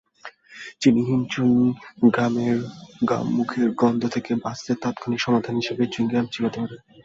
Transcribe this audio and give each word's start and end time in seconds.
চিনিহীন 0.81 1.21
chewing 1.31 1.51
গামমুখের 3.03 3.67
গন্ধ 3.81 4.01
থেকে 4.15 4.31
বাঁচতে 4.43 4.71
তাৎক্ষণিক 4.81 5.19
সমাধান 5.21 5.55
হিসেবে 5.55 5.83
চুইং 5.93 6.05
গাম 6.13 6.25
চিবাতে 6.33 6.57
পারেন। 6.61 6.79